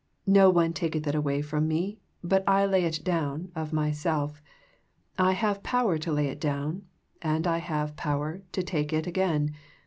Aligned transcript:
No 0.25 0.49
one 0.49 0.73
taketh 0.73 1.05
it 1.05 1.13
away 1.13 1.43
from 1.43 1.67
Me, 1.67 1.99
but 2.23 2.43
I 2.47 2.65
lay 2.65 2.85
it 2.85 3.01
down 3.03 3.51
of 3.55 3.69
3Tyself. 3.69 4.41
I 5.19 5.33
have 5.33 5.61
power 5.61 5.99
to 5.99 6.11
lay 6.11 6.25
it 6.25 6.41
down, 6.41 6.87
and 7.21 7.45
I 7.45 7.59
have 7.59 7.95
power 7.95 8.41
to 8.51 8.63
take 8.63 8.91
it 8.93 9.05
again. 9.05 9.53